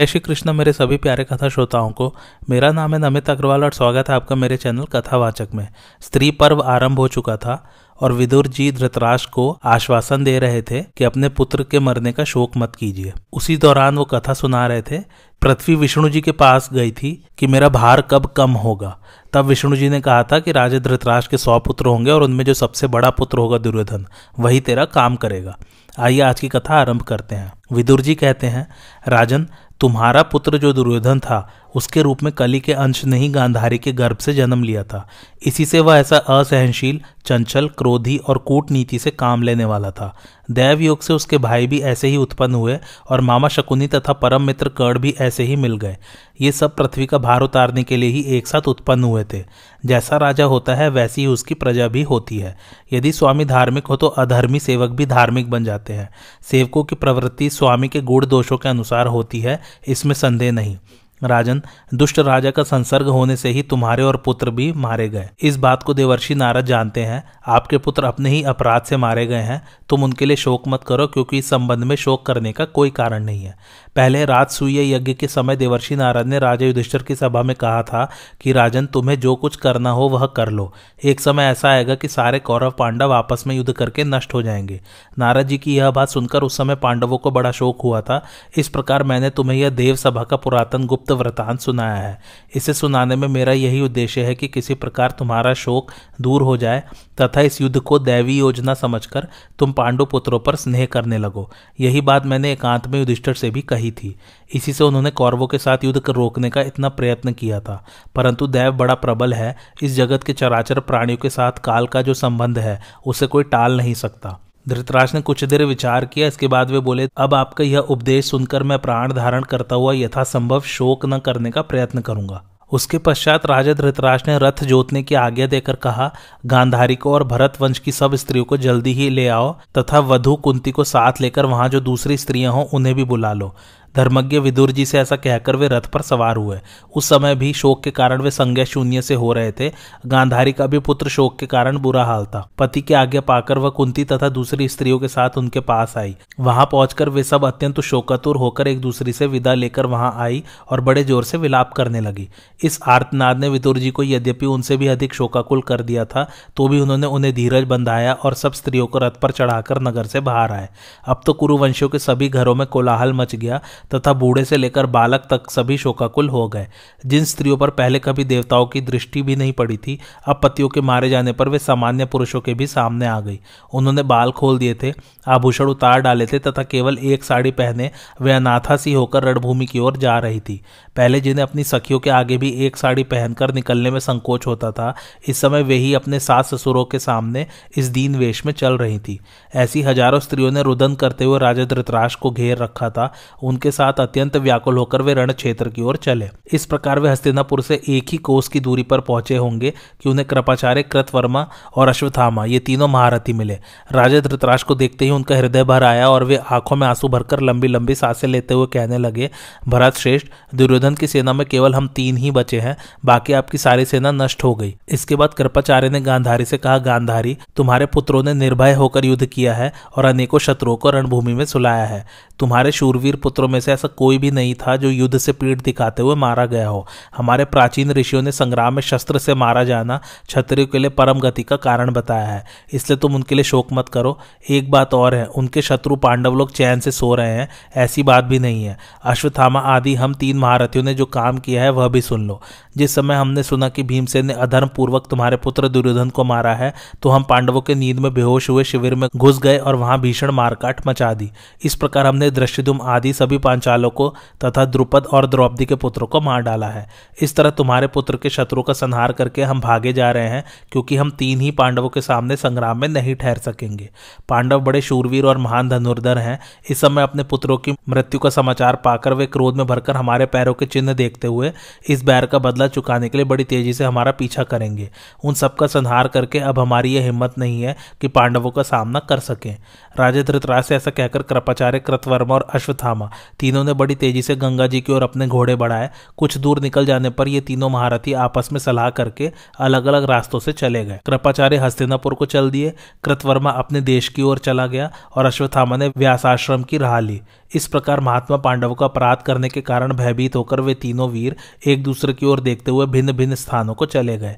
[0.00, 2.14] जय श्री कृष्ण मेरे सभी प्यारे कथा श्रोताओं को,
[2.50, 5.68] मेरा नाम है नमित अग्रवाल और स्वागत है आपका मेरे चैनल कथावाचक में।
[6.00, 10.82] स्त्री पर्व आरंभ हो चुका था और विदुर जी धृतराष्ट्र को आश्वासन दे रहे थे
[10.82, 14.82] कि अपने पुत्र के मरने का शोक मत कीजिए। उसी दौरान वो कथा सुना रहे
[14.82, 14.98] थे,
[15.42, 18.98] पृथ्वी विष्णु जी के पास गई थी कि मेरा भार कब कम होगा।
[19.32, 22.44] तब विष्णु जी ने कहा था कि राजा धृतराष्ट्र के सौ पुत्र होंगे और उनमें
[22.44, 24.06] जो सबसे बड़ा पुत्र होगा दुर्योधन,
[24.38, 25.58] वही तेरा काम करेगा।
[25.98, 28.66] आइए आज की कथा आरंभ करते हैं। विदुर जी कहते हैं,
[29.08, 29.46] राजन
[29.80, 31.38] तुम्हारा पुत्र जो दुर्योधन था
[31.74, 35.06] उसके रूप में कली के अंश ने ही गांधारी के गर्भ से जन्म लिया था।
[35.46, 40.14] इसी से वह ऐसा असहनशील, चंचल, क्रोधी और कूटनीति से काम लेने वाला था।
[40.50, 42.78] दैव योग से उसके भाई भी ऐसे ही उत्पन्न हुए
[43.10, 45.96] और मामा शकुनी तथा परम मित्र कर्ण भी ऐसे ही मिल गए।
[46.40, 49.44] ये सब पृथ्वी का भार उतारने के लिए ही एक साथ उत्पन्न हुए थे।
[49.86, 52.56] जैसा राजा होता है, वैसी ही उसकी प्रजा भी होती है।
[52.92, 56.08] यदि स्वामी धार्मिक हो तो अधर्मी सेवक भी धार्मिक बन जाते हैं।
[56.50, 60.76] सेवकों की प्रवृत्ति स्वामी के गुण दोषों के अनुसार होती है, इसमें संदेह नहीं।
[61.24, 61.62] राजन,
[61.94, 65.82] दुष्ट राजा का संसर्ग होने से ही तुम्हारे और पुत्र भी मारे गए। इस बात
[65.82, 70.04] को देवर्षि नारद जानते हैं। आपके पुत्र अपने ही अपराध से मारे गए हैं। तुम
[70.04, 73.44] उनके लिए शोक मत करो, क्योंकि इस संबंध में शोक करने का कोई कारण नहीं
[73.44, 73.56] है।
[73.96, 77.82] पहले रात सूय यज्ञ के समय देवर्षि नारद ने राजा युधिष्ठर की सभा में कहा
[77.82, 80.72] था कि, राजन, तुम्हें जो कुछ करना हो वह कर लो।
[81.04, 84.80] एक समय ऐसा आएगा कि सारे कौरव पांडव आपस में युद्ध करके नष्ट हो जाएँगे
[85.18, 88.24] नारद जी की यह बात सुनकर उस समय पांडवों को बड़ा शोक हुआ था।
[88.56, 92.20] इस प्रकार मैंने तुम्हें यह देव सभा का पुरातन गुप्त वृतांत सुनाया है।
[92.54, 96.82] इसे सुनाने में मेरा यही उद्देश्य है कि किसी प्रकार तुम्हारा शोक दूर हो जाए
[97.20, 99.28] तथा इस युद्ध को दैवी योजना समझकर
[99.58, 101.50] तुम पांडु पुत्रों पर स्नेह करने लगो।
[101.80, 104.16] यही बात मैंने एकांत में युधिष्ठर से भी कही थी।
[104.54, 108.72] इसी से उन्होंने कौरवों के साथ युद्ध रोकने का इतना प्रयत्न किया था। परंतु दैव
[108.72, 112.80] बड़ा प्रबल है। इस जगत के चराचर प्राणियों के साथ काल का जो संबंध है,
[113.06, 117.08] उसे कोई टाल नहीं सकता। धृतराज ने कुछ देर विचार किया, इसके बाद वे बोले,
[117.16, 121.62] अब आपका यह उपदेश सुनकर मैं प्राण धारण करता हुआ यथासंभव शोक न करने का
[121.62, 126.10] प्रयत्न करूँगा। उसके पश्चात राजा धृतराज ने रथ जोतने की आज्ञा देकर कहा,
[126.46, 130.34] गांधारी को और भरत वंश की सब स्त्रियों को जल्दी ही ले आओ, तथा वधु
[130.36, 133.54] कुंती को साथ लेकर वहाँ जो दूसरी स्त्रियाँ हों, उन्हें भी बुला लो।
[133.94, 136.58] धर्मज्ञ विदुर जी से ऐसा कहकर वे रथ पर सवार हुए।
[136.96, 139.70] उस समय भी शोक के कारण वे संज्ञा शून्य से हो रहे थे।
[140.06, 143.70] गांधारी का भी पुत्र शोक के कारण बुरा हाल था। पति की आज्ञा पाकर वह
[143.70, 148.36] कुंती तथा दूसरी स्त्रियों के साथ उनके पास आई। वहाँ पहुंचकर वे सब अत्यंत शोकातुर
[148.36, 152.28] होकर एक दूसरी से विदा लेकर वहाँ आई और बड़े ज़ोर से विलाप करने लगी।
[152.60, 156.68] इस आर्तनाद ने विदुर जी को यद्यपि उनसे भी अधिक शोकाकुल कर दिया था तो
[156.68, 160.52] भी उन्होंने उन्हें धीरज बंधाया और सब स्त्रियों को रथ पर चढ़ाकर नगर से बाहर
[160.52, 160.68] आए।
[161.04, 163.60] अब तो कुरुवंशियों के सभी घरों में कोलाहल मच गया।
[163.94, 166.66] तथा बूढ़े से लेकर बालक तक सभी शोकाकुल हो गए।
[167.06, 170.80] जिन स्त्रियों पर पहले कभी देवताओं की दृष्टि भी नहीं पड़ी थी, अब पतियों के
[170.80, 173.38] मारे जाने पर वे सामान्य पुरुषों के भी सामने आ गई।
[173.72, 174.92] उन्होंने बाल खोल दिए थे,
[175.26, 179.78] आभूषण उतार डाले थे तथा केवल एक साड़ी पहने वे अनाथा सी होकर रणभूमि की
[179.78, 180.60] ओर जा रही थी।
[180.96, 184.94] पहले जिन्हें अपनी सखियों के आगे भी एक साड़ी पहनकर निकलने में संकोच होता था,
[185.28, 188.98] इस समय वे ही अपने सास ससुरों के सामने इस दीन वेश में चल रही
[188.98, 189.18] थी।
[189.54, 193.12] ऐसी हज़ारों स्त्रियों ने रुदन करते हुए राजा धृतराज को घेर रखा था।
[193.42, 197.62] उनके साथ अत्यंत व्याकुल होकर वे रण क्षेत्र की ओर चले। इस प्रकार वे हस्तिनापुर
[197.62, 199.72] से एक ही कोस की दूरी पर पहुँचे होंगे
[200.02, 201.46] कि उन्हें कृपाचार्य, कृतवर्मा
[201.76, 203.58] और अश्वथामा ये तीनों महारथी मिले।
[203.92, 207.40] राजा धृतराज को देखते ही उनका हृदय भर आया और वे आँखों में आँसू भरकर
[207.40, 209.30] लंबी लंबी साँसें लेते हुए कहने लगे,
[209.68, 213.84] भरत श्रेष्ठ, दुर्योधन की सेना में केवल हम तीन ही बचे हैं, बाकी आपकी सारी
[213.84, 218.34] सेना नष्ट हो गई। इसके बाद कृपाचार्य ने गांधारी से कहा, गांधारी, तुम्हारे पुत्रों ने
[218.34, 222.04] निर्भय होकर युद्ध किया है और अनेकों शत्रुओं को रणभूमि में सुलाया है।
[222.40, 226.02] तुम्हारे शूरवीर पुत्रों में से ऐसा कोई भी नहीं था जो युद्ध से पीठ दिखाते
[226.02, 230.66] हुए मारा गया हो। हमारे प्राचीन ऋषियों ने संग्राम में शस्त्र से मारा जाना क्षत्रियो
[230.66, 234.18] के लिए परम गति का कारण बताया है। इसलिए तुम उनके लिए शोक मत करो।
[234.50, 238.24] एक बात और है, उनके शत्रु पांडव लोग चैन से सो रहे हैं, ऐसी बात
[238.24, 242.00] भी नहीं है। अश्वत्थामा आदि हम तीन महारथियों ने जो काम किया है, वह भी
[242.00, 242.40] सुन लो।
[242.76, 246.72] जिस समय हमने सुना कि भीमसेन ने अधर्म पूर्वक तुम्हारे पुत्र दुर्योधन को मारा है
[247.02, 250.30] तो हम पांडवों के नींद में बेहोश हुए शिविर में घुस गए और वहाँ भीषण
[250.30, 251.30] मारकाट मचा दी।
[251.64, 254.08] इस प्रकार हमने दृश्यदुम आदि सभी पांचालों को
[254.44, 256.86] तथा द्रुपद और द्रौपदी के पुत्रों को मार डाला है।
[257.22, 260.96] इस तरह तुम्हारे पुत्र के शत्रु का संहार करके हम भागे जा रहे हैं, क्योंकि
[260.96, 263.88] हम तीन ही पांडवों के सामने संग्राम में नहीं ठहर सकेंगे।
[264.28, 266.38] पांडव बड़े शूरवीर और महान धनुर्धर हैं।
[266.70, 270.54] इस समय अपने पुत्रों की मृत्यु का समाचार पाकर वे क्रोध में भरकर हमारे पैरों
[270.54, 271.52] के चिन्ह देखते हुए
[271.88, 274.88] इस बैर का बदला चुकाने के लिए बड़ी तेज़ी से हमारा पीछा करेंगे।
[275.24, 279.18] उन सबका संहार करके अब हमारी यह हिम्मत नहीं है कि पांडवों का सामना कर
[279.20, 279.56] सकें।
[279.96, 281.78] राजा धृतराज से ऐसा कहकर कृपाचार्य
[282.20, 285.90] कृतवर्मा और अश्वत्थामा। तीनों ने बड़ी तेज़ी से गंगा जी की ओर अपने घोड़े बढ़ाए।
[286.16, 290.38] कुछ दूर निकल जाने पर ये तीनों महारथी आपस में सलाह करके अलग अलग रास्तों
[290.38, 292.72] से चले गए। कृपाचार्य हस्तिनापुर को चल दिए।
[293.04, 297.20] कृतवर्मा अपने देश की ओर चला गया और अश्वत्थामा ने व्यासाश्रम की राह ली।
[297.54, 301.82] इस प्रकार महात्मा पांडव का अपराध करने के कारण भयभीत होकर वे तीनों वीर एक
[301.82, 304.36] दूसरे की ओर देखते हुए भिन्न भिन्न स्थानों को चले गए।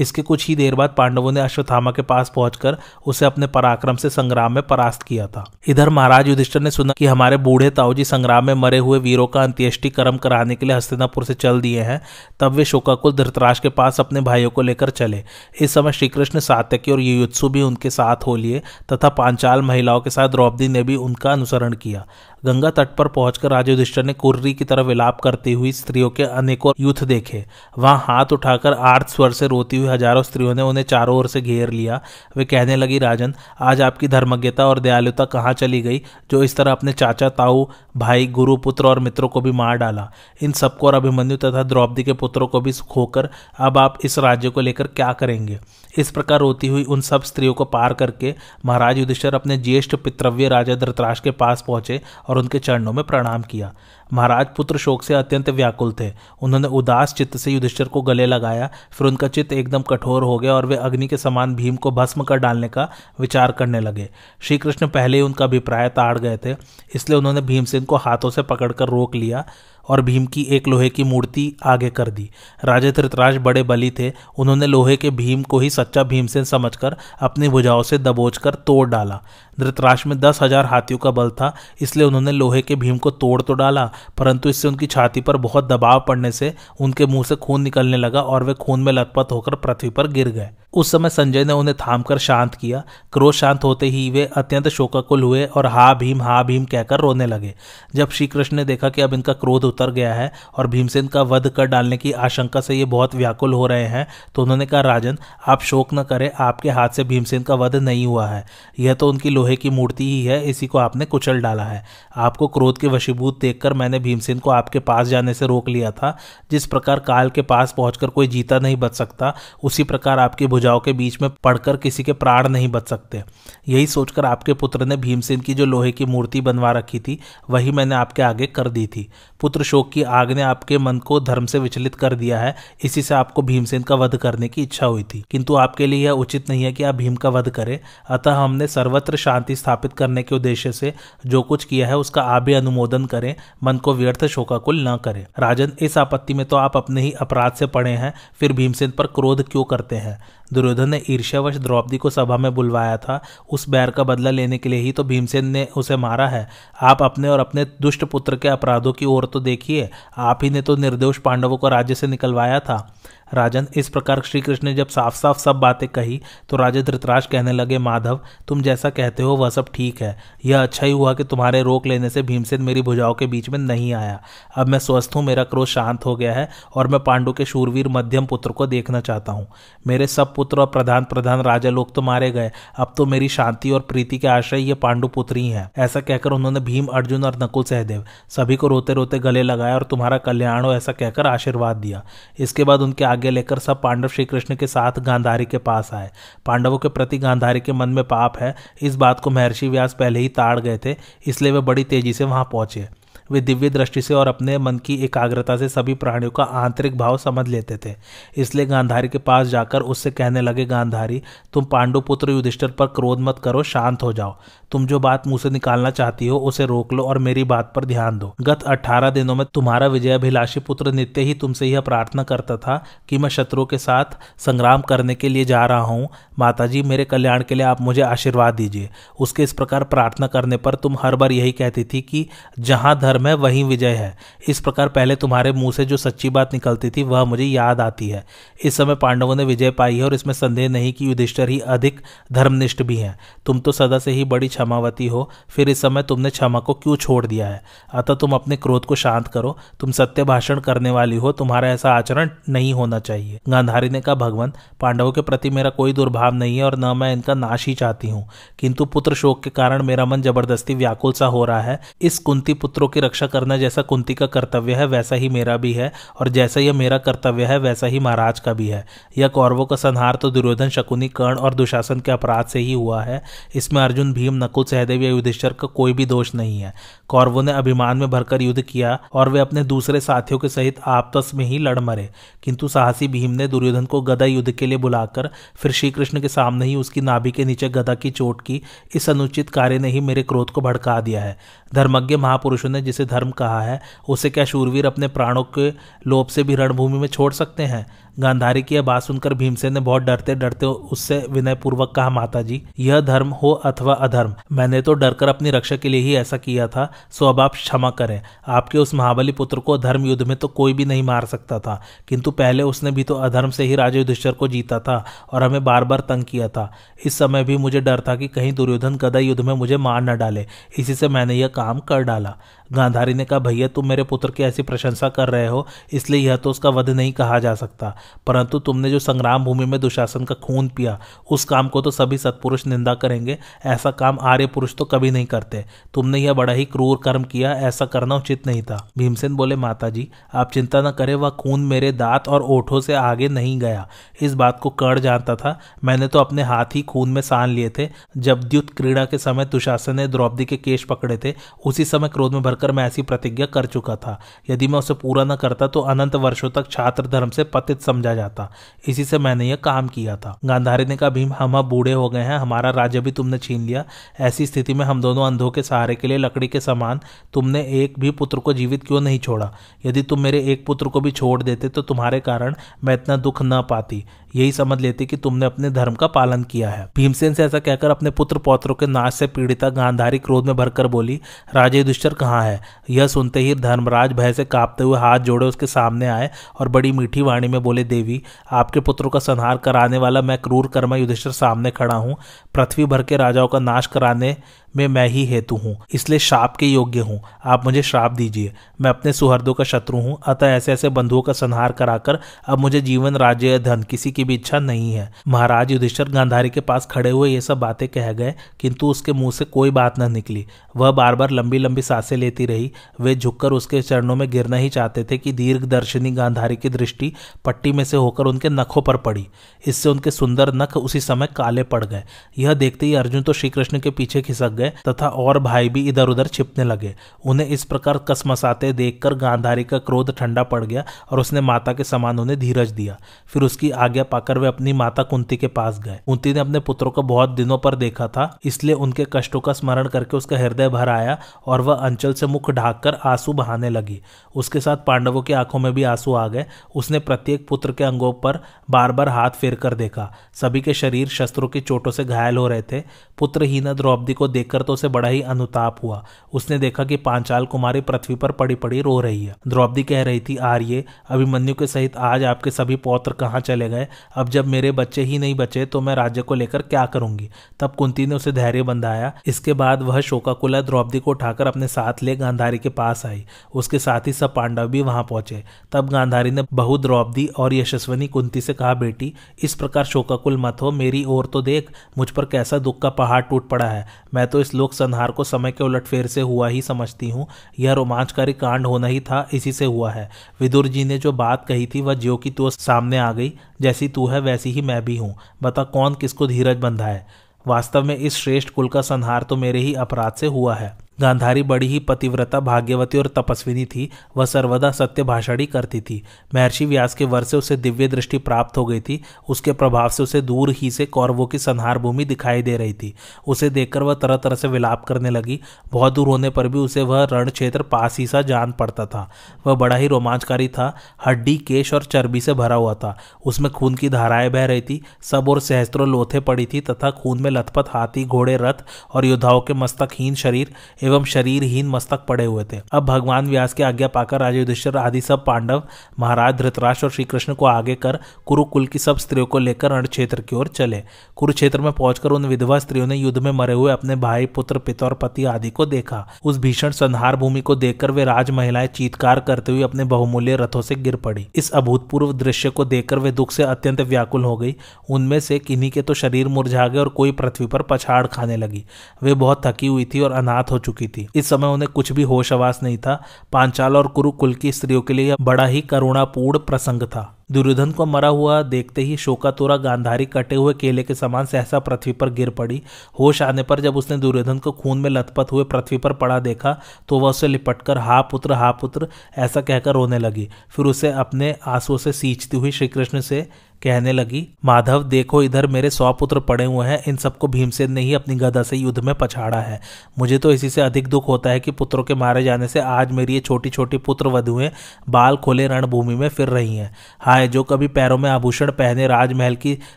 [0.00, 2.76] इसके कुछ ही देर बाद पांडवों ने अश्वत्थामा के पास पहुंचकर
[3.06, 7.06] उसे अपने पराक्रम से संग्राम में परास्त किया था। इधर महाराज युधिष्ठर ने सुना कि
[7.06, 11.24] हमारे बूढ़े ताऊजी संग्राम में मरे हुए वीरों का अंत्येष्टि कर्म कराने के लिए हस्तिनापुर
[11.24, 12.00] से चल दिए हैं,
[12.40, 15.24] तब वे शोकाकुल धृतराज के पास अपने भाइयों को लेकर चले।
[15.60, 18.62] इस समय श्रीकृष्ण सात्यकी और युयुत्सु भी उनके साथ हो लिए,
[18.92, 22.04] तथा पांचाल महिलाओं के साथ द्रौपदी ने भी उनका अनुसरण किया।
[22.44, 26.22] गंगा तट पर पहुंचकर राजा युधिष्ठर ने कुर्री की तरफ़ विलाप करती हुई स्त्रियों के
[26.22, 27.44] अनेकों युद्ध देखे।
[27.78, 31.40] वहाँ हाथ उठाकर आर्थ स्वर से रोती हुई हज़ारों स्त्रियों ने उन्हें चारों ओर से
[31.40, 32.00] घेर लिया।
[32.36, 36.72] वे कहने लगी, राजन, आज आपकी धर्मज्ञता और दयालुता कहाँ चली गई, जो इस तरह
[36.72, 40.10] अपने चाचा, ताऊ, भाई, गुरु, पुत्र और मित्रों को भी मार डाला।
[40.42, 44.48] इन सबको और अभिमन्यु तथा द्रौपदी के पुत्रों को भी खोकर अब आप इस राज्य
[44.48, 45.58] को लेकर क्या करेंगे?
[45.94, 48.34] इस प्रकार रोती हुई उन सब स्त्रियों को पार करके
[48.66, 53.42] महाराज युधिष्ठर अपने ज्येष्ठ पितृव्य राजा धृतराज के पास पहुँचे और उनके चरणों में प्रणाम
[53.42, 53.72] किया।
[54.12, 56.10] महाराज पुत्र शोक से अत्यंत व्याकुल थे।
[56.42, 60.54] उन्होंने उदास चित्त से युधिष्ठर को गले लगाया, फिर उनका चित्त एकदम कठोर हो गया
[60.54, 62.88] और वे अग्नि के समान भीम को भस्म कर डालने का
[63.20, 64.08] विचार करने लगे।
[64.40, 66.54] श्री कृष्ण पहले ही उनका अभिप्राय ताड़ गए थे,
[66.94, 69.44] इसलिए उन्होंने भीमसेन को हाथों से पकड़कर रोक लिया।
[69.88, 72.30] और भीम की एक लोहे की मूर्ति आगे कर दी।
[72.64, 77.48] राजे धृतराज बड़े बली थे। उन्होंने लोहे के भीम को ही सच्चा भीमसेन समझकर अपनी
[77.48, 79.22] भुजाओं से दबोचकर तोड़ डाला।
[79.60, 83.40] धृतराष्ट्र में दस हज़ार हाथियों का बल था, इसलिए उन्होंने लोहे के भीम को तोड़
[83.42, 87.62] तो डाला, परंतु इससे उनकी छाती पर बहुत दबाव पड़ने से उनके मुँह से खून
[87.62, 91.44] निकलने लगा और वे खून में लथपथ होकर पृथ्वी पर गिर गए। उस समय संजय
[91.44, 95.92] ने उन्हें थामकर शांत किया। क्रोध शांत होते ही वे अत्यंत शोकाकुल हुए और हा
[95.94, 97.54] भीम हा भीम कहकर रोने लगे।
[97.94, 101.22] जब श्री कृष्ण ने देखा कि अब इनका क्रोध उतर गया है और भीमसेन का
[101.24, 104.80] वध कर डालने की आशंका से ये बहुत व्याकुल हो रहे हैं तो उन्होंने कहा,
[104.80, 108.44] राजन, आप शोक न करें, आपके हाथ से भीमसेन का वध नहीं हुआ है।
[108.78, 111.84] यह तो उनकी लोहे की मूर्ति ही है, इसी को आपने कुचल डाला है।
[112.16, 116.16] आपको क्रोध के वशीभूत देखकर मैंने भीमसेन को आपके पास जाने से रोक लिया था।
[116.50, 120.80] जिस प्रकार काल के पास पहुंचकर कोई जीता नहीं बच सकता, उसी प्रकार आपकी भुजाओं
[120.80, 123.22] के बीच में पड़कर किसी के प्राण नहीं बच सकते।
[123.68, 127.20] यही सोचकर आपके पुत्र ने भीमसेन की जो लोहे की मूर्ति बनवा रखी थी,
[127.50, 131.20] वही मैंने आपके आगे कर दी थी। पुत्र शोक की आग ने आपके मन को
[131.20, 134.86] धर्म से विचलित कर दिया है, इसी से आपको भीमसेन का वध करने की इच्छा
[134.86, 137.80] हुई थी। किंतु आपके लिए यह उचित नहीं है कि आप भीम का वध करें,
[138.08, 140.92] अतः हमने सर्वत्र शांति स्थापित करने के उद्देश्य से
[141.26, 145.26] जो कुछ किया है, उसका आप भी अनुमोदन करें, मन को व्यर्थ शोकाकुल न करें।
[145.38, 149.06] राजन, इस आपत्ति में तो आप अपने ही अपराध से पड़े हैं, फिर भीमसेन पर
[149.06, 150.18] क्रोध क्यों करते हैं?
[150.52, 153.20] दुर्योधन ने ईर्ष्यावश द्रौपदी को सभा में बुलवाया था।
[153.50, 156.48] उस बैर का बदला लेने के लिए ही तो भीमसेन ने उसे मारा है।
[156.82, 160.62] आप अपने और अपने दुष्ट पुत्र के अपराधों की ओर तो देखिए, आप ही ने
[160.62, 162.94] तो निर्दोष पांडवों को राज्य से निकलवाया था।
[163.32, 167.26] राजन, इस प्रकार श्री कृष्ण ने जब साफ़ साफ़ सब बातें कही तो राजा धृतराज
[167.26, 171.14] कहने लगे, माधव, तुम जैसा कहते हो, वह सब ठीक है। यह अच्छा ही हुआ
[171.14, 174.20] कि तुम्हारे रोक लेने से भीमसेन मेरी भुजाओं के बीच में नहीं आया।
[174.56, 177.88] अब मैं स्वस्थ हूँ, मेरा क्रोध शांत हो गया है, और मैं पांडु के शूरवीर
[177.88, 179.46] मध्यम पुत्र को देखना चाहता हूँ।
[179.86, 183.70] मेरे सब पुत्र और प्रधान प्रधान राजा लोग तो मारे गए। अब तो मेरी शांति
[183.70, 187.36] और प्रीति के आश्रय ये पांडु पुत्र ही। है ऐसा कहकर उन्होंने भीम, अर्जुन और
[187.42, 191.76] नकुल सहदेव सभी को रोते रोते गले लगाया और तुम्हारा कल्याण हो ऐसा कहकर आशीर्वाद
[191.76, 192.02] दिया।
[192.38, 196.10] इसके बाद उनके आगे लेकर सब पांडव श्री कृष्ण के साथ गांधारी के पास आए।
[196.46, 200.20] पांडवों के प्रति गांधारी के मन में पाप है। इस बात को महर्षि व्यास पहले
[200.20, 202.88] ही ताड़ गए थे, इसलिए वे बड़ी तेज़ी से वहाँ पहुँचे।
[203.32, 207.16] वे दिव्य दृष्टि से और अपने मन की एकाग्रता से सभी प्राणियों का आंतरिक भाव
[207.16, 207.94] समझ लेते थे।
[208.36, 213.20] इसलिए गांधारी के पास जाकर उससे कहने लगे, गांधारी, तुम पांडु पुत्र युधिष्ठर पर क्रोध
[213.20, 214.36] मत करो, शांत हो जाओ।
[214.70, 217.84] तुम जो बात मुँह से निकालना चाहती हो, उसे रोक लो और मेरी बात पर
[217.84, 222.56] ध्यान दो। गत अठारह दिनों में तुम्हारा विजयाभिलाषी पुत्र नित्य ही तुमसे यह प्रार्थना करता
[222.56, 224.04] था कि मैं शत्रुओं के साथ
[224.38, 228.02] संग्राम करने के लिए जा रहा हूँ। माता जी मेरे कल्याण के लिए आप मुझे
[228.02, 228.90] आशीर्वाद दीजिए।
[229.20, 232.26] उसके इस प्रकार प्रार्थना करने पर तुम हर बार यही कहती थी कि
[232.58, 234.16] जहाँ धर्म है वहीं विजय है।
[234.48, 238.08] इस प्रकार पहले तुम्हारे मुँह से जो सच्ची बात निकलती थी, वह मुझे याद आती
[238.08, 238.24] है।
[238.64, 242.00] इस समय पांडवों ने विजय पाई है और इसमें संदेह नहीं कि युधिष्ठर ही अधिक
[242.32, 246.30] धर्मनिष्ठ भी हैं। तुम तो सदा से ही बड़ी क्षमावती हो, फिर इस समय तुमने
[246.30, 247.62] क्षमा को क्यों छोड़ दिया है?
[247.92, 251.92] अतः तुम अपने क्रोध को शांत करो। तुम सत्य भाषण करने वाली हो, तुम्हारा ऐसा
[251.92, 256.58] आचरण नहीं होना चाहिए। गांधारी ने कहा, भगवान, पांडवों के प्रति मेरा कोई दुर्भाव नहीं
[256.58, 258.28] है और न मैं इनका नाश ही चाहती हूँ।
[258.58, 262.54] किंतु पुत्र शोक के कारण मेरा मन ज़बरदस्ती व्याकुल सा हो रहा है। इस कुंती
[262.54, 266.28] पुत्रों की रक्षा करना जैसा कुंती का कर्तव्य है, वैसा ही मेरा भी है, और
[266.28, 268.86] जैसा यह मेरा कर्तव्य है, वैसा ही महाराज का भी है।
[269.18, 273.02] यह कौरवों का संहार तो दुर्योधन, शकुनी, कर्ण और दुशासन के अपराध से ही हुआ
[273.02, 273.22] है।
[273.54, 276.74] इसमें अर्जुन, भीम, नकुल, सहदेव या युधिष्ठर का कोई भी दोष नहीं है।
[277.08, 281.30] कौरवों ने अभिमान में भरकर युद्ध किया और वे अपने दूसरे साथियों के सहित आपस
[281.34, 282.10] में ही लड़ मरे।
[282.42, 286.66] किंतु साहसी भीम ने दुर्योधन को गदा युद्ध के लिए बुलाकर फिर श्रीकृष्ण के सामने
[286.66, 288.62] ही उसकी नाभि के नीचे गदा की चोट की
[288.94, 291.38] इस अनुचित कार्य ने ही मेरे क्रोध को भड़का दिया है।
[291.74, 295.70] धर्मज्ञ महापुरुषों ने जिसे धर्म कहा है, उसे क्या शूरवीर अपने प्राणों के
[296.06, 297.86] लोभ से भी रणभूमि में छोड़ सकते हैं?
[298.16, 302.42] गांधारी की यह बात सुनकर भीमसेन ने बहुत डरते डरते उससे विनय पूर्वक कहा माता
[302.42, 306.36] जी यह धर्म हो अथवा अधर्म, मैंने तो डरकर अपनी रक्षा के लिए ही ऐसा
[306.36, 310.36] किया था, सो अब आप क्षमा करें। आपके उस महाबली पुत्र को धर्म युद्ध में
[310.36, 313.74] तो कोई भी नहीं मार सकता था, किंतु पहले उसने भी तो अधर्म से ही
[313.74, 316.70] राजा युधिष्ठर को जीता था और हमें बार बार तंग किया था।
[317.06, 320.16] इस समय भी मुझे डर था कि कहीं दुर्योधन गदा युद्ध में मुझे मार न
[320.18, 320.46] डाले,
[320.78, 322.36] इसी से मैंने यह काम कर डाला।
[322.72, 326.36] गांधारी ने कहा, भैया, तुम मेरे पुत्र की ऐसी प्रशंसा कर रहे हो, इसलिए यह
[326.36, 327.94] तो उसका वध नहीं कहा जा सकता।
[328.26, 330.98] परंतु तुमने जो संग्राम भूमि में दुशासन का खून पिया,
[331.30, 335.26] उस काम को तो सभी सत्पुरुष निंदा करेंगे। ऐसा काम आर्य पुरुष तो कभी नहीं
[335.26, 339.56] करते। तुमने यह बड़ा ही क्रूर कर्म किया, ऐसा करना उचित नहीं था। भीमसेन बोले
[339.56, 343.58] माता जी आप चिंता न करें, वह खून मेरे दांत और ओठों से आगे नहीं
[343.60, 343.88] गया।
[344.22, 347.70] इस बात को कर्ण जानता था। मैंने तो अपने हाथ ही खून में सान लिए
[347.78, 351.34] थे। जब द्युत क्रीड़ा के समय दुशासन ने द्रौपदी के केश पकड़े थे,
[351.66, 354.20] उसी समय क्रोध में भरकर मैं ऐसी प्रतिज्ञा कर चुका था।
[354.50, 358.14] यदि मैं उसे पूरा न करता तो अनंत वर्षों तक छात्र धर्म से पतित समझा
[358.14, 358.50] जाता।
[358.88, 362.08] इसी से मैंने यह काम किया था। गांधारी ने कहा, भीम, हम अब बूढ़े हो
[362.10, 363.84] गए हैं। हमारा राज्य भी तुमने छीन लिया।
[364.20, 367.00] ऐसी स्थिति में हम दोनों अंधों के सहारे के लिए लकड़ी के समान
[367.32, 369.52] तुमने एक भी पुत्र को जीवित क्यों नहीं छोड़ा?
[369.86, 373.42] यदि तुम मेरे एक पुत्र को भी छोड़ देते तो तुम्हारे कारण मैं इतना दुख
[373.42, 374.04] न पाती।
[374.34, 377.90] यही समझ लेते कि तुमने अपने धर्म का पालन किया है। भीमसेन से ऐसा कहकर
[377.90, 381.20] अपने पुत्र पौत्रों के नाश से पीड़िता गांधारी क्रोध में भरकर बोली,
[381.54, 382.60] राजे युधिष्ठर कहाँ है?
[382.90, 386.92] यह सुनते ही धर्मराज भय से कांपते हुए हाथ जोड़े उसके सामने आए और बड़ी
[386.92, 388.22] मीठी वाणी में बोले, देवी,
[388.52, 392.16] आपके पुत्रों का संहार कराने वाला मैं क्रूर कर्मा युधिष्ठर सामने खड़ा हूँ।
[392.54, 394.36] पृथ्वी भर के राजाओं का नाश कराने
[394.74, 398.90] में मैं ही हेतु हूँ, इसलिए श्राप के योग्य हूँ। आप मुझे श्राप दीजिए, मैं
[398.90, 403.16] अपने सुहर्दों का शत्रु हूँ, अतः ऐसे ऐसे बंधुओं का संहार कराकर अब मुझे जीवन,
[403.16, 407.30] राज्य धन किसी की भी इच्छा नहीं है। महाराज युधिष्ठर गांधारी के पास खड़े हुए
[407.30, 411.14] ये सब बातें कह गए, किंतु उसके मुँह से कोई बात न निकली। वह बार
[411.14, 415.18] बार लंबी लंबी साँसें लेती रही। वे झुककर उसके चरणों में गिरना ही चाहते थे
[415.18, 417.12] कि दीर्घ दर्शनी गांधारी की दृष्टि
[417.44, 419.26] पट्टी में से होकर उनके नखों पर पड़ी।
[419.64, 422.02] इससे उनके सुंदर नख उसी समय काले पड़ गए।
[422.38, 426.08] यह देखते ही अर्जुन तो श्रीकृष्ण के पीछे खिसक गए तथा और भाई भी इधर
[426.08, 431.20] उधर छिपने लगे। उन्हें इस प्रकार कसमसाते देखकर गांधारी का क्रोध ठंडा पड़ गया और
[431.20, 435.36] उसने माता के समान उन्हें धीरज दिया। फिर उसकी आज्ञा पाकर वे अपनी माता कुंती
[435.36, 439.06] के पास गए। कुंती ने अपने पुत्रों को बहुत दिनों पर देखा था, इसलिए उनके
[439.12, 443.32] कष्टों का स्मरण करके उसका हृदय भर आया और वह अंचल से मुख ढाककर आँसू
[443.32, 444.00] बहाने लगी।
[444.34, 446.44] उसके साथ पांडवों की आँखों में भी आँसू आ गए।
[446.74, 448.38] उसने प्रत्येक पुत्र के अंगों पर
[448.70, 452.46] बार बार हाथ फेर कर देखा। सभी के शरीर शस्त्रों की चोटों से घायल हो
[452.48, 452.82] रहे थे।
[453.18, 457.80] पुत्रहीना द्रौपदी को देखकर तो उसे बड़ा ही अनुताप हुआ। उसने देखा कि पांचाल कुमारी
[457.80, 461.96] पृथ्वी पर पड़ी पड़ी रो रही है। द्रौपदी कह रही थी, आर्य, अभिमन्यु के सहित
[461.96, 463.86] आज आपके सभी पौत्र कहाँ चले गए?
[464.16, 467.30] अब जब मेरे बच्चे ही नहीं बचे तो मैं राज्य को लेकर क्या करूँगी?
[467.60, 472.02] तब कुंती ने उसे धैर्य बंधाया। इसके बाद वह शोकाकुला द्रौपदी को उठाकर अपने साथ
[472.02, 476.30] ले गांधारी के पास आई। उसके साथ ही सब पांडव भी वहाँ पहुँचे। तब गांधारी
[476.30, 481.04] ने बहु द्रौपदी और यशस्वनी कुंती से कहा, बेटी, इस प्रकार शोकाकुल मत हो। मेरी
[481.04, 484.54] ओर तो देख, मुझ पर कैसा दुख का पहाड़ टूट पड़ा है। मैं तो इस
[484.54, 487.26] लोक संहार को समय के उलटफेर से हुआ ही समझती हूँ।
[487.58, 491.44] यह रोमांचकारी कांड होना ही था, इसी से हुआ है। विदुर जी ने जो बात
[491.48, 494.84] कही थी, वह ज्यो की तो सामने आ गई। जैसी तू है वैसी ही मैं
[494.84, 497.06] भी हूँ। बता कौन किसको धीरज बंधा है
[497.46, 501.42] वास्तव में इस श्रेष्ठ कुल का संहार तो मेरे ही अपराध से हुआ है। गांधारी
[501.42, 506.02] बड़ी ही पतिव्रता, भाग्यवती और तपस्विनी थी। वह सर्वदा सत्य भाषणी करती थी।
[506.34, 510.02] महर्षि व्यास के वर से उसे दिव्य दृष्टि प्राप्त हो गई थी। उसके प्रभाव से
[510.02, 512.94] उसे दूर ही से कौरवों की संहार भूमि दिखाई दे रही थी।
[513.26, 515.40] उसे देखकर वह तरह तरह से विलाप करने लगी।
[515.72, 519.10] बहुत दूर होने पर भी उसे वह रण क्षेत्र पास ही सा जान पड़ता था।
[519.46, 523.74] वह बड़ा ही रोमांचकारी था। हड्डी, केश और चर्बी से भरा हुआ था। उसमें खून
[523.74, 527.64] की धाराएँ बह रही थी। सब और सहस्त्रों लोथे पड़ी थी तथा खून में लथपथ,
[527.68, 530.54] हाथी, घोड़े, रथ और योद्धाओं के मस्तकहीन शरीर
[530.84, 535.00] एवं शरीरहीन मस्तक पड़े हुए थे। अब भगवान व्यास की आज्ञा पाकर राजा युधिष्ठिर आदि
[535.00, 535.62] सब पांडव,
[536.00, 540.20] महाराज, धृतराष्ट्र और श्रीकृष्ण को आगे कर कुरुकुल की सब स्त्रियों को लेकर रण क्षेत्र
[540.20, 540.82] की ओर चले।
[541.16, 544.86] कुरुक्षेत्र में पहुंचकर उन विधवा स्त्रियों ने युद्ध में मरे हुए अपने भाई, पुत्र, पिता
[544.86, 549.20] और पति आदि को देखा। उस भीषण संहार भूमि को देखकर वे राज महिलाएँ चीतकार
[549.20, 553.30] करते हुए अपने बहुमूल्य रथों से गिर पड़ी। इस अभूतपूर्व दृश्य को देखकर वे दुख
[553.30, 554.54] से अत्यंत व्याकुल हो गई।
[554.90, 558.64] उनमें से किन्हीं के तो शरीर मुरझा गए और कोई पृथ्वी पर पछाड़ खाने लगी।
[559.02, 561.92] वे बहुत थकी हुई थी और अनाथ हो चुकी चुकी थी। इस समय उन्हें कुछ
[561.92, 563.02] भी होश आवास नहीं था।
[563.32, 568.08] पांचाल और कुरुकुल की स्त्रियों के लिए बड़ा ही करुणापूर्ण प्रसंग था। दुर्योधन को मरा
[568.08, 572.60] हुआ देखते ही शोकातुरा गांधारी कटे हुए केले के समान सहसा पृथ्वी पर गिर पड़ी।
[572.98, 576.56] होश आने पर जब उसने दुर्योधन को खून में लथपथ हुए पृथ्वी पर पड़ा देखा
[576.88, 578.88] तो वह उसे लिपटकर, हा पुत्र हा पुत्र,
[579.18, 583.26] ऐसा कहकर रोने लगी। फिर उसे अपने आंसुओं से सींचती हुई श्रीकृष्ण से
[583.64, 587.80] कहने लगी, माधव, देखो, इधर मेरे सौ पुत्र पड़े हुए हैं। इन सबको भीमसेन ने
[587.80, 589.60] ही अपनी गदा से युद्ध में पछाड़ा है।
[589.98, 592.92] मुझे तो इसी से अधिक दुख होता है कि पुत्रों के मारे जाने से आज
[592.92, 594.50] मेरी ये छोटी छोटी पुत्र वधुएँ
[594.88, 599.36] बाल खोले रणभूमि में फिर रही हैं। हाय, जो कभी पैरों में आभूषण पहने राजमहल
[599.36, 599.58] की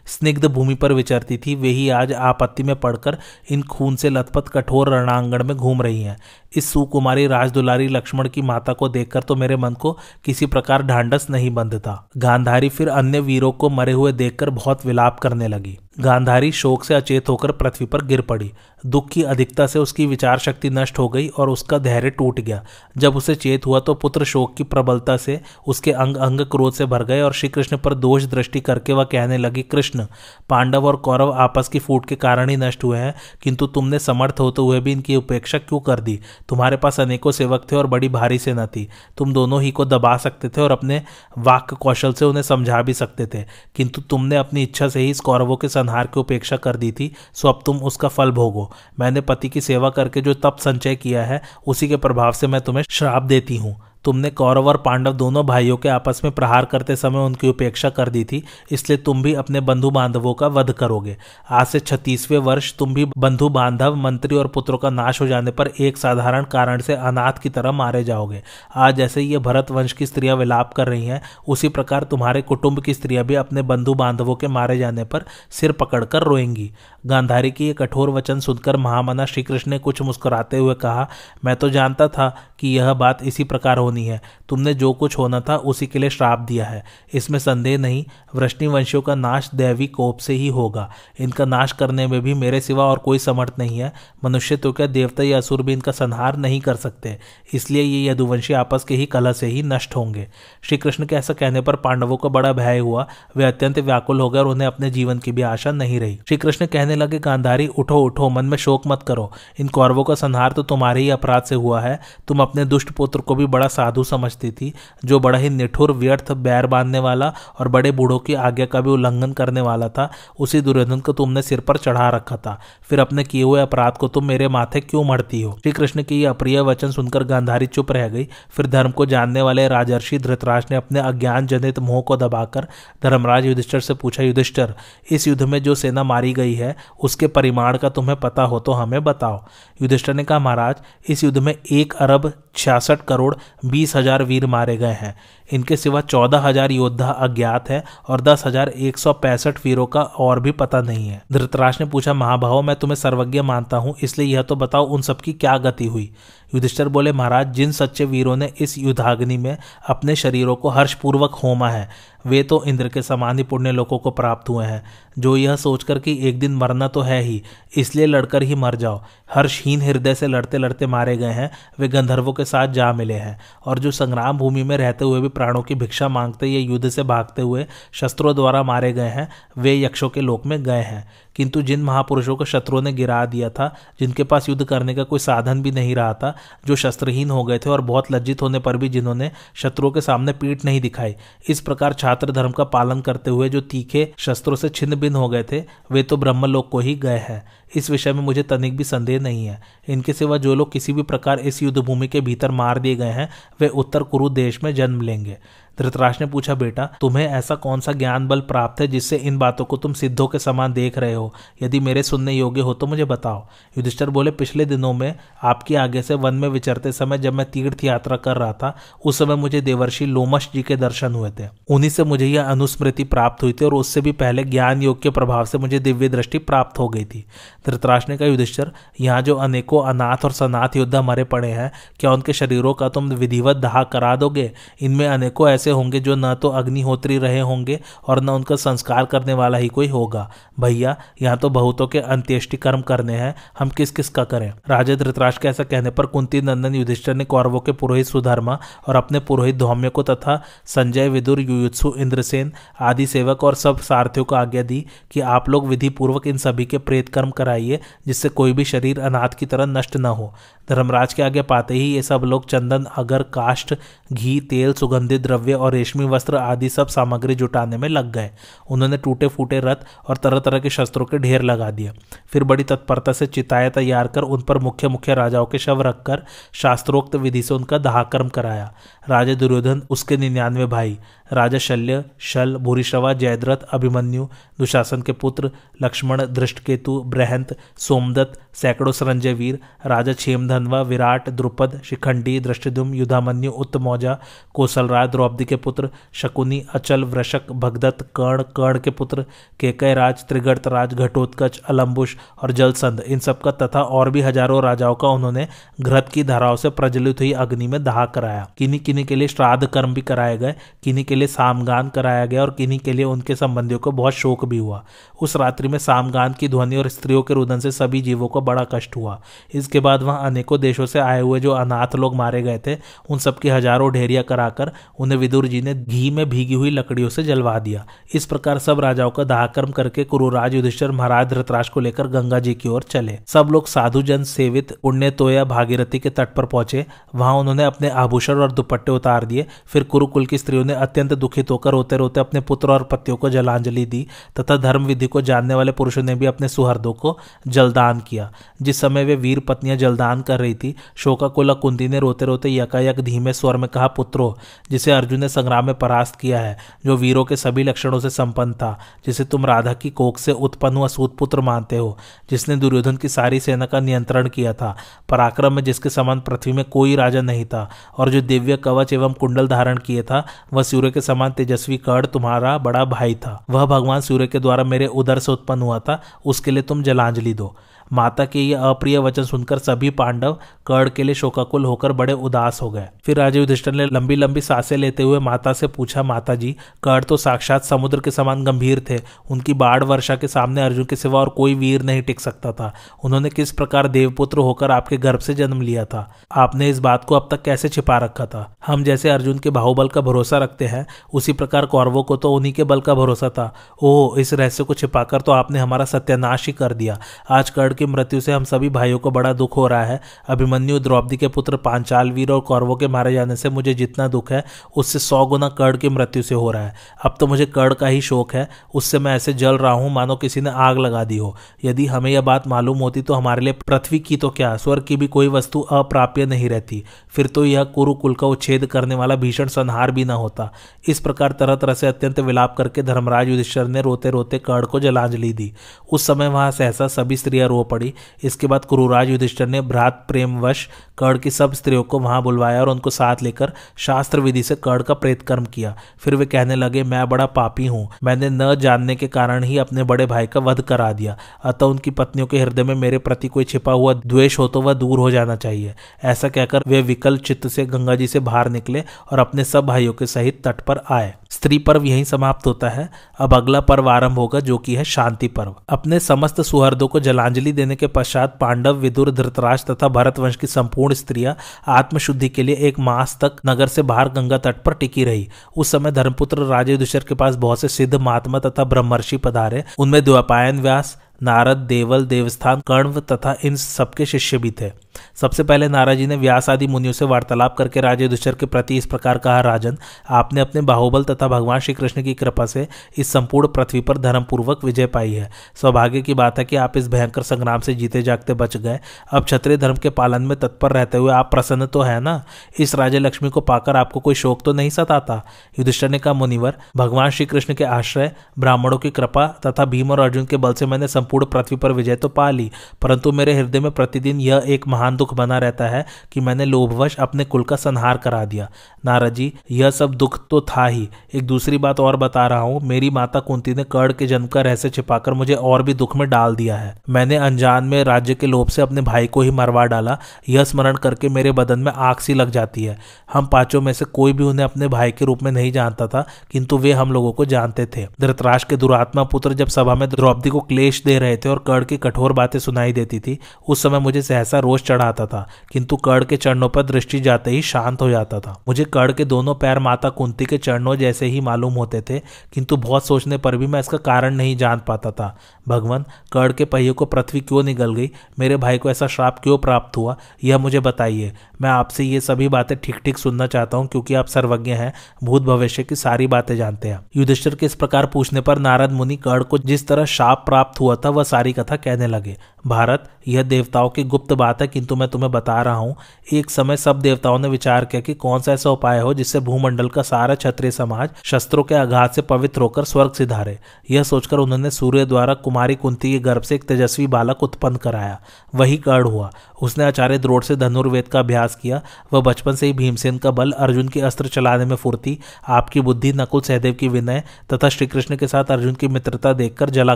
[0.06, 3.17] स्निग्ध भूमि पर विचरती थी वही आज आपत्ति में पड़कर
[3.50, 6.17] इन खून से लथपथ कठोर रणांगण में घूम रही हैं।
[6.56, 11.27] इस सुकुमारी राजदुलारी लक्ष्मण की माता को देखकर तो मेरे मन को किसी प्रकार ढांडस
[11.30, 16.51] नहीं बंधता। गांधारी फिर अन्य वीरों को मरे हुए देखकर बहुत विलाप करने लगी। गांधारी
[16.51, 18.51] शोक से अचेत होकर पृथ्वी पर गिर पड़ी।
[18.86, 22.63] दुख की अधिकता से उसकी विचार शक्ति नष्ट हो गई और उसका धैर्य टूट गया।
[22.98, 26.86] जब उसे चेत हुआ तो पुत्र शोक की प्रबलता से उसके अंग अंग क्रोध से
[26.86, 30.05] भर गए और श्री कृष्ण पर दोष दृष्टि करके वह कहने लगी, कृष्ण,
[30.50, 34.39] पांडव और कौरव आपस की फूट के कारण ही नष्ट हुए हैं, किंतु तुमने समर्थ
[34.39, 36.19] होते हुए भी इनकी उपेक्षा क्यों कर दी?
[36.50, 40.17] तुम्हारे पास अनेकों सेवक थे और बड़ी भारी सेना थी। तुम दोनों ही को दबा
[40.17, 41.01] सकते थे और अपने
[41.38, 45.19] वाक्य कौशल से उन्हें समझा भी सकते थे। किंतु तुमने अपनी इच्छा से ही इस
[45.19, 48.66] कौरवों के संहार की उपेक्षा कर दी थी, सो अब तुम उसका फल भोगो।
[49.00, 52.62] मैंने पति की सेवा करके जो तप संचय किया है, उसी के प्रभाव से मैं
[52.62, 56.96] तुम्हें श्राप देती हूँ। तुमने कौरव और पांडव दोनों भाइयों के आपस में प्रहार करते
[56.96, 58.41] समय उनकी उपेक्षा कर दी थी,
[58.72, 61.15] इसलिए तुम भी अपने बंधु बांधवों का वध करोगे।
[61.50, 65.52] आज से छत्तीसवें वर्ष तुम भी बंधु बांधव मंत्री और पुत्रों का नाश हो जाने
[65.52, 68.41] पर एक साधारण कारण से अनाथ की तरह मारे जाओगे।
[68.76, 72.82] आज जैसे ये भरत वंश की स्त्रियाँ विलाप कर रही हैं, उसी प्रकार तुम्हारे कुटुंब
[72.82, 76.72] की स्त्रियाँ भी अपने बंधु बांधवों के मारे जाने पर सिर पकड़कर रोएँगी।
[77.06, 81.08] गांधारी की ये कठोर वचन सुनकर महामना श्रीकृष्ण ने कुछ मुस्कुराते हुए कहा,
[81.46, 85.39] मैं तो जानता था कि यह बात इसी प्रकार होनी है। तुमने जो कुछ होना
[85.39, 86.83] था, उसी के लिए श्राप दिया है।
[87.13, 88.05] इसमें संदेह नहीं,
[88.36, 92.86] वृष्णिवंशियों का नाश दैवी कोप से ही होगा। इनका नाश करने में भी मेरे सिवा
[92.86, 93.93] और कोई समर्थ नहीं है।
[94.25, 97.17] मनुष्य तो क्या देवता या असुर भी इनका संहार नहीं कर सकते।
[97.53, 100.27] इसलिए ये यदुवंशी आपस के ही कला से ही नष्ट होंगे।
[100.62, 103.07] श्री कृष्ण के ऐसा कहने पर पांडवों को बड़ा भय हुआ।
[103.38, 106.38] वे अत्यंत व्याकुल हो गए और उन्हें अपने जीवन की भी आशा नहीं रही। श्री
[106.38, 110.51] कृष्ण कहने लगे, गांधारी, उठो उठो, मन में शोक मत करो। इन कौरवों का संहार
[110.51, 114.04] तो तुम्हारे ही अपराध से हुआ है। तुम अपने दुष्ट पुत्र को भी बड़ा साधु
[114.04, 114.73] समझती थी,
[115.06, 118.89] जो बड़ा ही निठुर, व्यर्थ, बैर बांधने वाला और बड़े बूढ़ों की आज्ञा का भी
[118.89, 123.23] उल्लंघन करने वाला था, उसी दुर्योधन को तुमने सिर पर चढ़ा रखा था। फिर अपने
[123.23, 125.52] किए हुए अपराध को तुम मेरे माथे क्यों मरती हो?
[125.52, 129.41] श्री कृष्ण की यह अप्रिय वचन सुनकर गांधारी चुप रह गई। फिर धर्म को जानने
[129.41, 132.67] वाले राजर्षि धृतराज ने अपने अज्ञान जनित मोह को दबाकर
[133.04, 134.73] धर्मराज युधिष्ठर से पूछा, युधिष्ठर,
[135.12, 138.71] इस युद्ध में जो सेना मारी गई है, उसके परिमाण का तुम्हें पता हो तो
[138.71, 139.43] हमें बताओ।
[139.82, 140.76] युधिष्ठर ने कहा, महाराज,
[141.10, 143.36] इस युद्ध में एक अरब छियासठ करोड़
[143.67, 145.15] बीस हज़ार वीर मारे गए हैं।
[145.49, 150.01] इनके सिवा चौदह हज़ार योद्धा अज्ञात है और दस हज़ार एक सौ पैंसठ वीरों का
[150.01, 154.27] और भी पता नहीं है। धृतराज ने पूछा, महाभाव, मैं तुम्हें सर्वज्ञ मानता हूँ, इसलिए
[154.27, 156.10] यह तो बताओ उन सबकी क्या गति हुई?
[156.55, 159.57] युधिष्ठर बोले, महाराज, जिन सच्चे वीरों ने इस युद्धाग्नि में
[159.89, 161.89] अपने शरीरों को हर्षपूर्वक होमा है,
[162.25, 164.83] वे तो इंद्र के समान ही पुण्य लोगों को प्राप्त हुए हैं।
[165.19, 167.43] जो यह सोचकर कि एक दिन मरना तो है ही,
[167.77, 172.33] इसलिए लड़कर ही मर जाओ। हर्षहीन हृदय से लड़ते लड़ते मारे गए हैं, वे गंधर्वों
[172.33, 175.75] के साथ जा मिले हैं। और जो संग्राम भूमि में रहते हुए भी प्राणों की
[175.75, 180.21] भिक्षा मांगते या युद्ध से भागते हुए शस्त्रों द्वारा मारे गए हैं, वे यक्षों के
[180.21, 184.50] लोक में गए हैं। किंतु जिन महापुरुषों को शत्रुओं ने गिरा दिया था, जिनके पास
[184.50, 187.82] युद्ध करने का कोई साधन भी नहीं रहा था, जो शस्त्रहीन हो गए थे और
[187.82, 191.15] बहुत लज्जित होने पर भी जिन्होंने शत्रुओं के सामने पीठ नहीं दिखाई।
[191.50, 195.30] इस प्रकार छात्र धर्म का पालन करते हुए जो तीखे शस्त्रों से छिन्न भिन्न हो
[195.30, 197.45] गए थे, वे तो ब्रह्मलोक को ही गए हैं।
[197.76, 201.02] इस विषय में मुझे तनिक भी संदेह नहीं है। इनके सिवा जो लोग किसी भी
[201.02, 203.30] प्रकार इस युद्ध भूमि के भीतर मार दिए गए हैं,
[203.62, 205.38] वे उत्तर कुरु देश में जन्म लेंगे।
[205.82, 209.66] धृतराज ने पूछा, बेटा, तुम्हें ऐसा कौन सा ज्ञान बल प्राप्त है जिससे इन बातों
[209.66, 211.34] को तुम सिद्धों के समान देख रहे हो?
[211.62, 216.02] यदि मेरे सुनने योग्य हो तो मुझे बताओ। युधिष्ठर बोले, पिछले दिनों में आपकी आगे
[216.02, 219.62] से वन में विचरते समय जब मैं तीर्थ यात्रा कर रहा था, उस समय मुझे
[219.62, 223.66] देवर्षि लोमश जी के दर्शन हुए थे। उन्हीं से मुझे यह अनुस्मृति प्राप्त हुई थी
[223.66, 227.06] और उससे भी पहले ज्ञान योग के प्रभाव से मुझे दिव्य दृष्टि प्राप्त हो गई
[227.06, 227.26] थी।
[227.66, 232.12] धृतराज ने कहा, युधिष्ठर, यहाँ जो अनेकों अनाथ और सनाथ योद्धा मरे पड़े हैं, क्या
[232.12, 234.52] उनके शरीरों का तुम विधिवत दहा करा दोगे?
[234.82, 239.34] इनमें अनेकों ऐसे होंगे जो न तो अग्निहोत्री रहे होंगे और न उनका संस्कार करने
[239.34, 243.91] वाला ही कोई होगा। भैया, यहाँ तो बहुतों के अंत्येष्टि कर्म करने हैं। हम किस
[243.91, 244.53] किस का करें?
[244.69, 248.95] राजा धृतराज के ऐसा कहने पर कुंती नंदन युधिष्ठर ने कौरवों के पुरोहित सुधर्मा और
[248.95, 254.36] अपने पुरोहित धौम्य को तथा संजय, विदुर, युयुत्सु, इंद्रसेन आदि सेवक और सब सारथियों को
[254.36, 258.53] आज्ञा दी कि आप लोग विधि पूर्वक इन सभी के प्रेत कर्म कराइए, जिससे कोई
[258.53, 260.34] भी शरीर अनाथ की तरह नष्ट न हो।
[260.69, 263.75] धर्मराज के आगे पाते ही ये सब लोग चंदन, अगर, काष्ठ,
[264.13, 268.32] घी, तेल, सुगंधित द्रव्य और रेशमी वस्त्र आदि सब सामग्री जुटाने में लग गए।
[268.69, 269.75] उन्होंने टूटे फूटे रथ
[270.08, 271.91] और तरह तरह के शस्त्रों के ढेर लगा दिए।
[272.27, 276.23] फिर बड़ी तत्परता से चिताएँ तैयार कर उन पर मुख्य मुख्य राजाओं के शव रखकर
[276.53, 278.73] शास्त्रोक्त विधि से उनका दहाकर्म कराया।
[279.10, 280.99] राजा दुर्योधन, उसके निन्यानवे भाई,
[281.34, 284.25] राजा शल्य, शल, भूरिश्रवा, जयद्रथ, अभिमन्यु,
[284.60, 285.51] दुशासन के पुत्र,
[285.82, 290.13] लक्ष्मण दृष्टकेतु ब्रहंत सोमदत्त, सैकड़ों संजय वीर राजा
[290.58, 294.17] क्षेमधनवा विराट, द्रुपद, शिखंडी, दृष्टिदुम, युधामन्यु, उत्तमौजा
[294.56, 299.26] कौशलराज द्रौपदी के पुत्र, शकुनी, अचल, वृषक, भगदत्त, कर्ण कर्ण के पुत्र
[299.60, 304.62] केकय राज त्रिगर्त राज, घटोत्कच अलम्बुश और जलसंध। इन सब का तथा और भी हज़ारों
[304.63, 305.48] राजाओं का उन्होंने
[305.82, 309.67] घृत की धाराओं से प्रज्वलित हुई अग्नि में दहा कराया। किन्हीं किन्हीं के लिए श्राद्ध
[309.67, 313.36] कर्म भी कराए गए, किन्हीं के लिए सामगान कराया गया और किन्हीं के लिए उनके
[313.36, 314.84] संबंधियों को बहुत शोक भी हुआ।
[315.22, 318.63] उस रात्रि में सामगान की ध्वनि और स्त्रियों के रुदन से सभी जीवों को बड़ा
[318.74, 319.20] कष्ट हुआ।
[319.54, 322.75] इसके बाद वहाँ अनेकों देशों से आए हुए जो अनाथ लोग मारे गए थे,
[323.10, 327.23] उन सबकी हज़ारों ढेरिया कराकर उन्हें विदुर जी ने घी में भीगी हुई लकड़ियों से
[327.23, 332.07] जलवा दिया। इस प्रकार सब राजाओं का दाहकर्म करके कुरुराज युधिष्ठर महाराज धृतराज को लेकर
[332.07, 336.33] गंगा जी की ओर चले। सब लोग साधु जन सेवित पुण्य तोया भागीरथी के तट
[336.33, 340.73] पर पहुँचे। वहाँ उन्होंने अपने आभूषण और दुपट्टे उतार दिए। फिर कुरुकुल की स्त्रियों ने
[340.75, 344.05] अत्यंत दुखित होकर रोते रोते अपने पुत्र और पतियों को जलांजलि दी
[344.39, 348.31] तथा धर्म विधि को जानने वाले पुरुषों ने भी अपने सुहर्दों को जलदान किया।
[348.62, 353.00] जिस समय वे वीर पत्नियाँ जलदान कर रही थी। शोकाकुला कुंती ने रोते रोते यकायक
[353.00, 354.38] धीमे स्वर में कहा, पुत्रो,
[354.71, 358.54] जिसे अर्जुन ने संग्राम में परास्त किया है, जो वीरों के सभी लक्षणों से संपन्न
[358.54, 361.97] था, जिसे तुम राधा की कोख से उत्पन्न हुआ सूत पुत्र मानते हो,
[362.30, 364.76] जिसने दुर्योधन की सारी सेना का नियंत्रण किया था,
[365.10, 369.13] पराक्रम में जिसके समान पृथ्वी में कोई राजा नहीं था, और जो दिव्य कवच एवं
[369.13, 373.65] कुंडल धारण किए था, वह सूर्य के समान तेजस्वी कर्ण तुम्हारा बड़ा भाई था। वह
[373.65, 377.56] भगवान सूर्य के द्वारा मेरे उदर से उत्पन्न हुआ था, उसके लिए तुम जलांजलि दो।
[377.93, 382.62] माता के ये अप्रिय वचन सुनकर सभी पांडव कर्ण के लिए शोकाकुल होकर बड़े उदास
[382.62, 386.36] हो गए। फिर राजा युधिष्ठर ने लंबी लंबी साँसें लेते हुए माता से पूछा माता
[386.36, 389.00] जी कर्ण तो साक्षात समुद्र के समान गंभीर थे।
[389.32, 392.73] उनकी बाढ़ वर्षा के सामने अर्जुन के सिवा और कोई वीर नहीं टिक सकता था।
[393.04, 396.12] उन्होंने किस प्रकार देवपुत्र होकर आपके गर्भ से जन्म लिया था?
[396.36, 398.56] आपने इस बात को अब तक कैसे छिपा रखा था?
[398.67, 402.54] हम जैसे अर्जुन के बाहुबल का भरोसा रखते हैं, उसी प्रकार कौरवों को तो उन्हीं
[402.54, 406.54] के बल का भरोसा था। ओह, इस रहस्य को छिपाकर तो आपने हमारा सत्यानाश ही
[406.54, 409.86] कर दिया। आज कर्ण की मृत्यु से हम सभी भाइयों को बड़ा दुख हो रहा
[409.86, 414.08] है। अभिमन्यु द्रौपदी के पुत्र पांचाल वीर और कौरवों के मारे जाने से मुझे जितना
[414.08, 414.44] दुख है,
[414.76, 416.74] उससे सौ गुना कर्ण की मृत्यु से हो रहा है।
[417.06, 420.16] अब तो मुझे कर्ण का ही शोक है, उससे मैं ऐसे जल रहा हूँ, मानो
[420.16, 421.36] किसी ने आग लगा दी हो।
[421.66, 424.98] यदि हमें यह बात मालूम होती तो हमारे लिए पृथ्वी की तो क्या, स्वर्ग की
[424.98, 429.48] भी कोई वस्तु अप्राप्य नहीं रहती। फिर तो यह कुरुकुल का उच्छेद करने वाला भीषण
[429.48, 430.52] संहार भी न होता।
[430.90, 434.80] इस प्रकार तरह तरह से अत्यंत विलाप करके धर्मराज युधिष्ठर ने रोते रोते कर्ण को
[434.80, 435.52] जलांजलि दी।
[435.92, 440.67] उस समय वहाँ सहसा सभी स्त्रियाँ रो पड़ी। इसके बाद कुरुराज युधिष्ठर ने भ्रात प्रेमवश
[440.97, 444.84] कर्ण की सब स्त्रियों को वहाँ बुलवाया और उनको साथ लेकर शास्त्र विधि से कर्ण
[444.84, 448.95] का प्रेत कर्म किया। फिर वे कहने लगे, मैं बड़ा पापी हूँ। मैंने न जानने
[448.95, 452.63] के कारण ही अपने बड़े भाई का वध करा दिया। अतः उनकी पत्नियों के हृदय
[452.63, 456.30] में मेरे प्रति कोई छिपा हुआ द्वेष हो तो वह दूर हो जाना चाहिए। ऐसा
[456.30, 460.06] कहकर वे विकल चित्त से गंगा जी से बाहर निकले और अपने सब भाइयों के
[460.08, 464.40] सहित तट पर आए। स्त्री पर्व यहीं समाप्त होता है। अब अगला पर्व आरंभ होगा,
[464.40, 469.12] जो कि है शांति पर्व। अपने समस्त सुहर्दों को जलांजलि देने के पश्चात पांडव, विदुर,
[469.12, 471.36] धृतराज तथा भरत वंश की संपूर्ण स्त्रियाँ
[471.68, 475.72] आत्मशुद्धि के लिए एक मास तक नगर से बाहर गंगा तट पर टिकी रही। उस
[475.72, 480.98] समय धर्मपुत्र राजे के पास बहुत से सिद्ध महात्मा तथा ब्रह्मर्षि पधारे। उनमें द्वापायन व्यास
[481.23, 486.49] नारद, देवल, देवस्थान कण्व तथा इन सबके शिष्य भी थे। सबसे पहले नाराज़ ने व्यास
[486.49, 489.77] आदि मुनियों से वार्तालाप करके राजे दुष्कर के प्रति इस प्रकार कहा, राजन,
[490.10, 494.63] आपने अपने बाहुबल तथा भगवान श्री कृष्ण की कृपा से इस संपूर्ण पृथ्वी पर धर्मपूर्वक
[494.63, 498.34] विजय पाई है। सौभाग्य की बात है कि आप इस भयंकर संग्राम से जीते जागते
[498.34, 498.80] बच गए।
[499.12, 502.23] अब क्षत्रिय धर्म के पालन में तत्पर रहते हुए आप प्रसन्न तो है ना?
[502.60, 505.23] इस राजे लक्ष्मी को पाकर आपको कोई शोक तो नहीं सताता?
[505.60, 509.99] युधिष्ठर ने कहा, मुनिवर, भगवान श्री कृष्ण के आश्रय, ब्राह्मणों की कृपा तथा भीम और
[509.99, 512.50] अर्जुन के बल से मैंने संपूर्ण पृथ्वी पर विजय तो पा ली,
[512.82, 516.96] परंतु मेरे हृदय में प्रतिदिन यह एक महान दुख बना रहता है कि मैंने लोभवश
[516.98, 518.50] अपने कुल का संहार करा दिया।
[518.86, 522.60] नारद जी, यह सब दुख तो था ही। एक दूसरी बात और बता रहा हूँ,
[522.63, 526.10] मेरी माता कुंती ने कर्ण के जन्म का रहस्य छिपाकर मुझे और भी दुख में
[526.10, 529.65] डाल दिया है। मैंने अनजान में राज्य के लोभ से अपने भाई को ही मरवा
[529.65, 529.98] डाला।
[530.30, 532.78] यह स्मरण करके मेरे बदन में आग सी लग जाती है।
[533.13, 536.06] हम पाँचों में से कोई भी उन्हें अपने भाई के रूप में नहीं जानता था,
[536.32, 540.30] किंतु वे हम लोगों को जानते थे। धृतराज के दुरात्मा पुत्र जब सभा में द्रौपदी
[540.30, 543.79] को क्लेश दे रहे थे और कर्ण की कठोर बातें सुनाई देती थी। उस समय
[543.79, 547.89] मुझे सहसा रोष चढ़ाता था, किंतु कर्ण के चरणों पर दृष्टि जाते ही शांत हो
[547.89, 551.81] जाता था। मुझे कर्ण के दोनों पैर माता कुंती के चरणों जैसे ही मालूम होते
[551.81, 551.99] थे,
[552.33, 555.15] किंतु बहुत सोचने पर भी मैं इसका कारण नहीं जान पाता था।
[555.47, 557.89] भगवान, कर्ण के पहियों को पृथ्वी क्यों निगल गई?
[558.19, 559.95] मेरे भाई को ऐसा श्राप क्यों प्राप्त हुआ?
[560.23, 564.07] यह मुझे बताइए। मैं आपसे ये सभी बातें ठीक ठीक सुनना चाहता हूँ, क्योंकि आप
[564.07, 568.39] सर्वज्ञ हैं, भूत भविष्य की सारी बातें जानते हैं। युधिष्ठिर के इस प्रकार पूछने पर
[568.39, 572.17] नारद मुनि कर्ण को जिस तरह शाप प्राप्त हुआ था वह सारी कथा कहने लगे।
[572.47, 575.76] भारत यह देवताओं की गुप्त बात है, किंतु मैं तुम्हें बता रहा हूँ,
[576.13, 579.70] एक समय सब देवताओं ने विचार किया कि कौन सा ऐसा उपाय हो जिससे भूमंडल
[579.70, 583.38] का सारा क्षत्रिय समाज शस्त्रों के आघात से पवित्र होकर स्वर्ग से धारे
[583.72, 588.00] यह सोचकर उन्होंने सूर्य द्वारा कुमारी कुंती के गर्भ से एक तेजस्वी बालक उत्पन्न कराया।
[588.36, 589.10] वही कर्ण हुआ।
[589.41, 591.62] उसने आचार्य द्रोड़ से धनुर्वेद का अभ्यास किया।
[591.93, 595.93] वह बचपन से ही भीमसेन का बल अर्जुन के अस्त्र चलाने में फुर्ती। आपकी बुद्धि
[595.93, 599.76] नकुल सहदेव की विनय तथा श्रीकृष्ण के साथ अर्जुन की मित्रता देखकर जला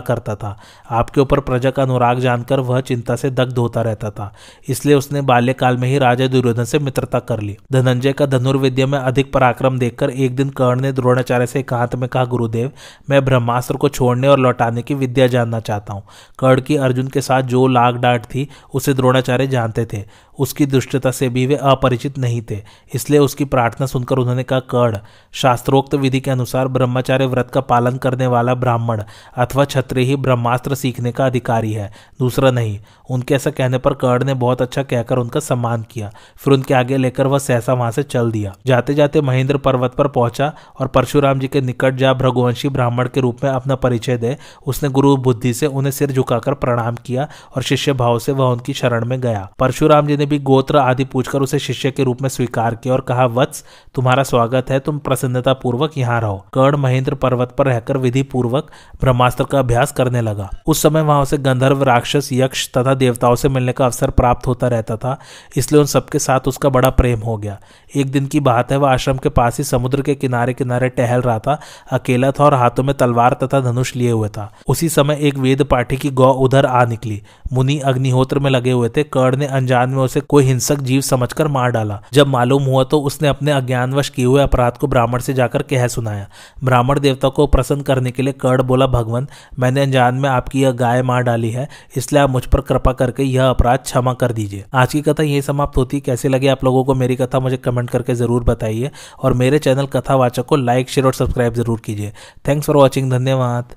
[0.00, 0.56] करता था।
[0.90, 4.32] आपके ऊपर प्रजा का अनुराग जानकर वह चिंता से दग्ध होता रहता था।
[4.68, 8.98] इसलिए उसने बाल्यकाल में ही राजा दुर्योधन से मित्रता कर ली। धनंजय का धनुर्विद्या में
[8.98, 12.70] अधिक पराक्रम देखकर एक दिन कर्ण ने द्रोणाचार्य से एकांत में कहा, गुरुदेव,
[13.10, 16.02] मैं ब्रह्मास्त्र को छोड़ने और लौटाने की विद्या जानना चाहता हूँ।
[16.38, 20.04] कर्ण की अर्जुन के साथ जो लाग डांट थी, उसे द्रोणाचार्य जानते थे।
[20.38, 22.58] उसकी दुष्टता से भी वे अपरिचित नहीं थे,
[22.94, 24.98] इसलिए उसकी प्रार्थना सुनकर उन्होंने कहा, कर्ण,
[25.34, 29.02] शास्त्रोक्त विधि के अनुसार ब्रह्मचार्य व्रत का पालन करने वाला ब्राह्मण
[29.36, 32.78] अथवा क्षत्रिय ही ब्रह्मास्त्र सीखने का अधिकारी है, दूसरा नहीं।
[33.10, 36.96] उनके ऐसा कहने पर कर्ण ने बहुत अच्छा कहकर उनका सम्मान किया, फिर उनके आगे
[36.96, 41.38] लेकर वह सहसा वहाँ से चल दिया। जाते जाते महेंद्र पर्वत पर पहुँचा और परशुराम
[41.38, 45.52] जी के निकट जा भ्रघुवंशी ब्राह्मण के रूप में अपना परिचय दे, उसने गुरु बुद्धि
[45.54, 49.48] से उन्हें सिर झुकाकर प्रणाम किया और शिष्य भाव से वह उनकी शरण में गया।
[49.58, 53.00] परशुराम जी ने भी गोत्र आदि पूछकर उसे शिष्य के रूप में स्वीकार किया और
[53.00, 53.64] कहा, वत्स,
[53.94, 58.70] तुम्हारा स्वागत है, तुम प्रसन्नता पूर्वक यहाँ रहो। कर्ण महेंद्र पर्वत पर रहकर विधि पूर्वक
[59.00, 63.48] ब्रह्मास्त्र का अभ्यास करने लगा। उस समय वहाँ उसे गंधर्व, राक्षस, यक्ष तथा देवताओं से
[63.48, 65.18] मिलने का अवसर प्राप्त होता रहता था,
[65.56, 67.58] इसलिए उन सबके साथ उसका बड़ा प्रेम हो गया।
[67.96, 71.22] एक दिन की बात है, वह आश्रम के पास ही समुद्र के किनारे किनारे टहल
[71.22, 71.58] रहा था,
[71.92, 75.62] अकेला था और हाथों में तलवार तथा धनुष लिए हुए था। उसी समय एक वेद
[75.64, 79.90] पाठी की गौ उधर आ निकली। मुनि अग्निहोत्र में लगे हुए थे। कर्ण ने अनजान
[79.90, 84.08] में उसे कोई हिंसक जीव समझकर मार डाला। जब मालूम हुआ तो उसने अपने अज्ञानवश
[84.08, 86.26] किए हुए अपराध को ब्राह्मण से जाकर कह सुनाया।
[86.64, 89.26] ब्राह्मण देवता को प्रसन्न करने के लिए कर्ण बोला, भगवान,
[89.58, 93.22] मैंने अनजान में आपकी यह गाय मार डाली है, इसलिए आप मुझ पर कृपा करके
[93.22, 96.84] यह अपराध क्षमा कर दीजिए। आज की कथा यही समाप्त होती कैसे लगे आप लोगों
[96.84, 101.06] को मेरी कथा, मुझे कमेंट करके ज़रूर बताइए। और मेरे चैनल कथावाचक को लाइक, शेयर
[101.06, 102.12] और सब्सक्राइब ज़रूर कीजिए।
[102.48, 103.74] थैंक्स फॉर वॉचिंग, धन्यवाद।